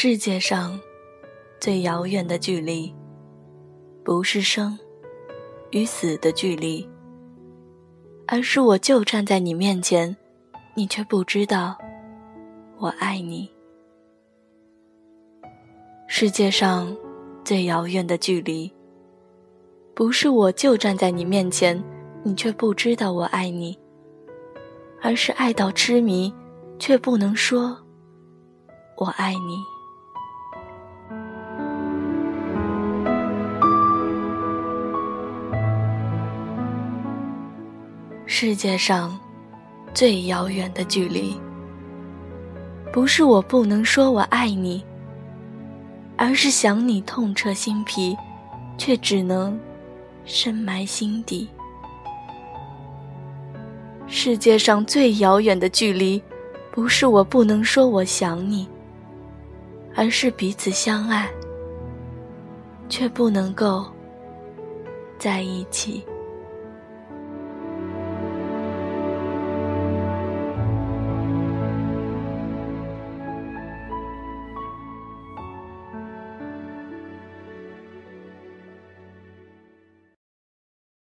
[0.00, 0.78] 世界上
[1.58, 2.94] 最遥远的距离，
[4.04, 4.78] 不是生
[5.72, 6.88] 与死的距离，
[8.28, 10.16] 而是我就站在你面前，
[10.76, 11.76] 你却不知道
[12.78, 13.50] 我爱你。
[16.06, 16.96] 世界上
[17.44, 18.72] 最遥远的距离，
[19.96, 21.82] 不是我就站在你面前，
[22.22, 23.76] 你却不知道我爱你，
[25.02, 26.32] 而是爱到痴迷，
[26.78, 27.76] 却不能说
[28.98, 29.58] “我爱你”。
[38.30, 39.18] 世界上
[39.94, 41.34] 最遥远的距离，
[42.92, 44.84] 不是我不能说我爱你。
[46.14, 48.14] 而是想你痛彻心脾，
[48.76, 49.58] 却只能
[50.26, 51.48] 深埋心底。
[54.06, 56.22] 世界上最遥远的距离，
[56.70, 58.68] 不是我不能说我想你，
[59.96, 61.30] 而是彼此相爱，
[62.90, 63.86] 却不能够
[65.18, 66.04] 在一起。